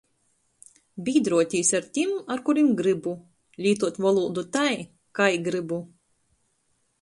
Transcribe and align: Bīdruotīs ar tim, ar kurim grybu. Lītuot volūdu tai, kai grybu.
Bīdruotīs 1.09 1.69
ar 1.79 1.85
tim, 1.97 2.15
ar 2.35 2.41
kurim 2.47 2.71
grybu. 2.79 3.13
Lītuot 3.67 4.01
volūdu 4.07 4.45
tai, 4.59 4.73
kai 5.21 5.29
grybu. 5.51 5.81